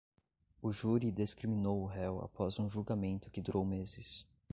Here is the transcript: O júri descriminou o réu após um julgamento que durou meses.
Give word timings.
O 0.63 0.71
júri 0.71 1.11
descriminou 1.11 1.83
o 1.83 1.85
réu 1.85 2.21
após 2.25 2.57
um 2.57 2.67
julgamento 2.67 3.29
que 3.29 3.39
durou 3.39 3.63
meses. 3.63 4.25